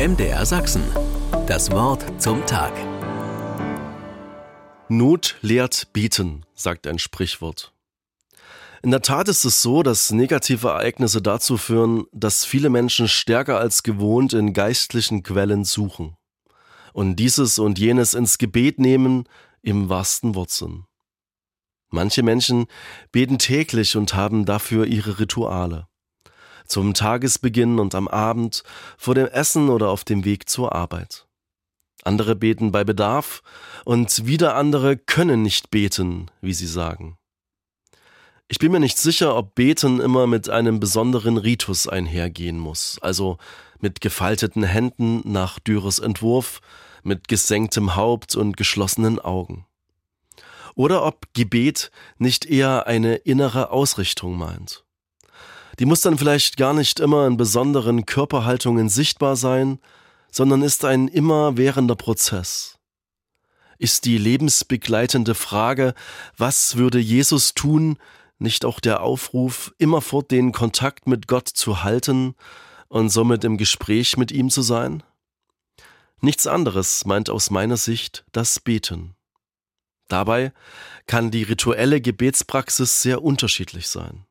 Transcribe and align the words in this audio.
MDR 0.00 0.46
Sachsen. 0.46 0.82
Das 1.46 1.70
Wort 1.72 2.02
zum 2.16 2.46
Tag. 2.46 2.72
Not 4.88 5.36
lehrt 5.42 5.92
beten, 5.92 6.46
sagt 6.54 6.86
ein 6.86 6.98
Sprichwort. 6.98 7.74
In 8.82 8.92
der 8.92 9.02
Tat 9.02 9.28
ist 9.28 9.44
es 9.44 9.60
so, 9.60 9.82
dass 9.82 10.10
negative 10.10 10.68
Ereignisse 10.68 11.20
dazu 11.20 11.58
führen, 11.58 12.06
dass 12.12 12.46
viele 12.46 12.70
Menschen 12.70 13.08
stärker 13.08 13.58
als 13.58 13.82
gewohnt 13.82 14.32
in 14.32 14.54
geistlichen 14.54 15.22
Quellen 15.22 15.66
suchen 15.66 16.16
und 16.94 17.16
dieses 17.16 17.58
und 17.58 17.78
jenes 17.78 18.14
ins 18.14 18.38
Gebet 18.38 18.78
nehmen 18.78 19.24
im 19.60 19.90
wahrsten 19.90 20.34
Wortsinn. 20.34 20.86
Manche 21.90 22.22
Menschen 22.22 22.68
beten 23.12 23.38
täglich 23.38 23.98
und 23.98 24.14
haben 24.14 24.46
dafür 24.46 24.86
ihre 24.86 25.18
Rituale 25.18 25.89
zum 26.70 26.94
Tagesbeginn 26.94 27.78
und 27.78 27.94
am 27.94 28.08
Abend, 28.08 28.62
vor 28.96 29.14
dem 29.14 29.26
Essen 29.26 29.68
oder 29.68 29.90
auf 29.90 30.04
dem 30.04 30.24
Weg 30.24 30.48
zur 30.48 30.74
Arbeit. 30.74 31.26
Andere 32.02 32.34
beten 32.34 32.72
bei 32.72 32.84
Bedarf 32.84 33.42
und 33.84 34.26
wieder 34.26 34.54
andere 34.54 34.96
können 34.96 35.42
nicht 35.42 35.70
beten, 35.70 36.30
wie 36.40 36.54
sie 36.54 36.66
sagen. 36.66 37.18
Ich 38.48 38.58
bin 38.58 38.72
mir 38.72 38.80
nicht 38.80 38.98
sicher, 38.98 39.36
ob 39.36 39.54
Beten 39.54 40.00
immer 40.00 40.26
mit 40.26 40.48
einem 40.48 40.80
besonderen 40.80 41.36
Ritus 41.36 41.86
einhergehen 41.86 42.58
muss, 42.58 42.98
also 43.00 43.38
mit 43.78 44.00
gefalteten 44.00 44.64
Händen 44.64 45.22
nach 45.24 45.58
Dürres 45.60 45.98
Entwurf, 45.98 46.60
mit 47.02 47.28
gesenktem 47.28 47.94
Haupt 47.94 48.34
und 48.34 48.56
geschlossenen 48.56 49.18
Augen. 49.18 49.66
Oder 50.74 51.04
ob 51.04 51.32
Gebet 51.32 51.90
nicht 52.18 52.44
eher 52.44 52.86
eine 52.86 53.16
innere 53.16 53.70
Ausrichtung 53.70 54.36
meint. 54.36 54.84
Die 55.80 55.86
muss 55.86 56.02
dann 56.02 56.18
vielleicht 56.18 56.58
gar 56.58 56.74
nicht 56.74 57.00
immer 57.00 57.26
in 57.26 57.38
besonderen 57.38 58.04
Körperhaltungen 58.04 58.90
sichtbar 58.90 59.34
sein, 59.34 59.78
sondern 60.30 60.60
ist 60.60 60.84
ein 60.84 61.08
immerwährender 61.08 61.96
Prozess. 61.96 62.78
Ist 63.78 64.04
die 64.04 64.18
lebensbegleitende 64.18 65.34
Frage, 65.34 65.94
was 66.36 66.76
würde 66.76 66.98
Jesus 66.98 67.54
tun, 67.54 67.96
nicht 68.38 68.66
auch 68.66 68.78
der 68.78 69.02
Aufruf, 69.02 69.72
immerfort 69.78 70.30
den 70.30 70.52
Kontakt 70.52 71.06
mit 71.06 71.26
Gott 71.26 71.48
zu 71.48 71.82
halten 71.82 72.34
und 72.88 73.08
somit 73.08 73.42
im 73.44 73.56
Gespräch 73.56 74.18
mit 74.18 74.32
ihm 74.32 74.50
zu 74.50 74.60
sein? 74.60 75.02
Nichts 76.20 76.46
anderes 76.46 77.06
meint 77.06 77.30
aus 77.30 77.48
meiner 77.48 77.78
Sicht 77.78 78.26
das 78.32 78.60
Beten. 78.60 79.16
Dabei 80.08 80.52
kann 81.06 81.30
die 81.30 81.44
rituelle 81.44 82.02
Gebetspraxis 82.02 83.00
sehr 83.00 83.22
unterschiedlich 83.22 83.88
sein. 83.88 84.26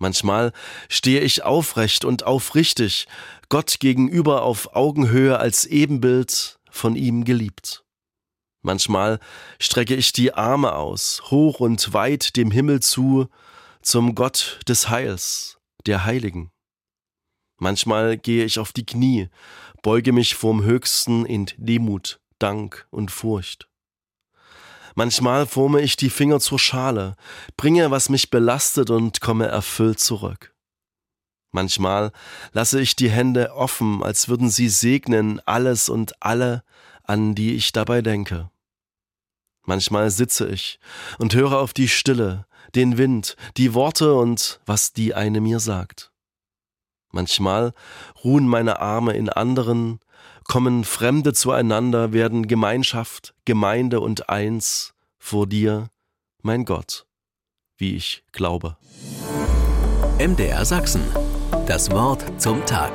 Manchmal 0.00 0.52
stehe 0.88 1.20
ich 1.20 1.44
aufrecht 1.44 2.06
und 2.06 2.24
aufrichtig, 2.24 3.06
Gott 3.50 3.80
gegenüber 3.80 4.42
auf 4.42 4.74
Augenhöhe 4.74 5.38
als 5.38 5.66
Ebenbild 5.66 6.58
von 6.70 6.96
ihm 6.96 7.24
geliebt. 7.24 7.84
Manchmal 8.62 9.20
strecke 9.58 9.94
ich 9.94 10.14
die 10.14 10.32
Arme 10.32 10.74
aus, 10.74 11.22
hoch 11.30 11.60
und 11.60 11.92
weit 11.92 12.36
dem 12.36 12.50
Himmel 12.50 12.80
zu, 12.80 13.28
zum 13.82 14.14
Gott 14.14 14.60
des 14.66 14.88
Heils, 14.88 15.58
der 15.84 16.06
Heiligen. 16.06 16.50
Manchmal 17.58 18.16
gehe 18.16 18.46
ich 18.46 18.58
auf 18.58 18.72
die 18.72 18.86
Knie, 18.86 19.28
beuge 19.82 20.12
mich 20.12 20.34
vorm 20.34 20.62
Höchsten 20.62 21.26
in 21.26 21.46
Demut, 21.58 22.20
Dank 22.38 22.86
und 22.90 23.10
Furcht. 23.10 23.69
Manchmal 24.94 25.46
forme 25.46 25.80
ich 25.80 25.96
die 25.96 26.10
Finger 26.10 26.40
zur 26.40 26.58
Schale, 26.58 27.16
bringe, 27.56 27.90
was 27.90 28.08
mich 28.08 28.30
belastet 28.30 28.90
und 28.90 29.20
komme 29.20 29.46
erfüllt 29.46 30.00
zurück. 30.00 30.54
Manchmal 31.52 32.12
lasse 32.52 32.80
ich 32.80 32.96
die 32.96 33.10
Hände 33.10 33.54
offen, 33.54 34.02
als 34.02 34.28
würden 34.28 34.50
sie 34.50 34.68
segnen 34.68 35.40
alles 35.46 35.88
und 35.88 36.22
alle, 36.22 36.62
an 37.02 37.34
die 37.34 37.54
ich 37.54 37.72
dabei 37.72 38.02
denke. 38.02 38.50
Manchmal 39.64 40.10
sitze 40.10 40.48
ich 40.48 40.78
und 41.18 41.34
höre 41.34 41.58
auf 41.58 41.72
die 41.72 41.88
Stille, 41.88 42.46
den 42.74 42.98
Wind, 42.98 43.36
die 43.56 43.74
Worte 43.74 44.14
und 44.14 44.60
was 44.64 44.92
die 44.92 45.14
eine 45.14 45.40
mir 45.40 45.60
sagt. 45.60 46.09
Manchmal 47.12 47.72
ruhen 48.24 48.46
meine 48.46 48.80
Arme 48.80 49.12
in 49.12 49.28
anderen, 49.28 50.00
kommen 50.44 50.84
Fremde 50.84 51.32
zueinander, 51.32 52.12
werden 52.12 52.46
Gemeinschaft, 52.46 53.34
Gemeinde 53.44 54.00
und 54.00 54.28
eins 54.28 54.94
vor 55.18 55.46
dir, 55.46 55.88
mein 56.42 56.64
Gott, 56.64 57.06
wie 57.76 57.96
ich 57.96 58.24
glaube. 58.32 58.76
MDR 60.18 60.64
Sachsen. 60.64 61.02
Das 61.66 61.90
Wort 61.90 62.24
zum 62.40 62.64
Tag. 62.66 62.92